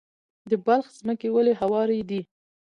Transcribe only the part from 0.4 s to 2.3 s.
د بلخ ځمکې ولې هوارې دي؟